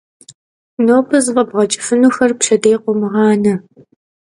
[0.85, 3.53] Nobe zef'ebğeç'ıfın 'uexur pşedêym khomığane.